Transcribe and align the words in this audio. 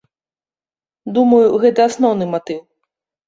Думаю, 1.17 1.47
гэта 1.65 1.79
асноўны 1.91 2.25
матыў. 2.35 2.61